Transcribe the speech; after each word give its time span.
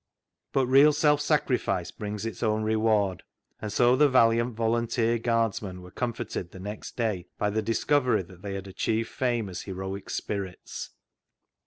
But 0.51 0.65
real 0.65 0.93
self 0.93 1.21
sacrifice 1.21 1.91
brings 1.91 2.25
its 2.25 2.41
own 2.41 2.63
reward, 2.63 3.21
and 3.61 3.71
so 3.71 3.95
the 3.95 4.09
valiant 4.09 4.55
volunteer 4.55 5.19
guardsmen 5.19 5.83
were 5.83 5.91
comforted 5.91 6.59
next 6.59 6.97
day 6.97 7.27
by 7.37 7.51
the 7.51 7.61
discovery 7.61 8.23
that 8.23 8.41
they 8.41 8.55
had 8.55 8.65
achieved 8.65 9.09
fame 9.09 9.47
as 9.47 9.61
heroic 9.61 10.09
spirits. 10.09 10.89